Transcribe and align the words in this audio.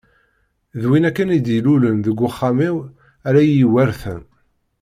D 0.81 0.83
win 0.89 1.07
akken 1.09 1.33
i 1.37 1.39
d-ilulen 1.45 1.97
deg 2.05 2.17
uxxam-iw 2.27 2.75
ara 3.27 3.41
yi-iweṛten. 3.47 4.19